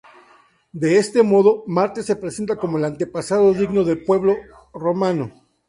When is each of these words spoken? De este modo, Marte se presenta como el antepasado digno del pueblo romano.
De 0.71 0.97
este 0.97 1.21
modo, 1.21 1.63
Marte 1.67 2.01
se 2.01 2.15
presenta 2.15 2.55
como 2.55 2.79
el 2.79 2.85
antepasado 2.85 3.53
digno 3.53 3.83
del 3.83 4.03
pueblo 4.03 4.33
romano. 4.73 5.31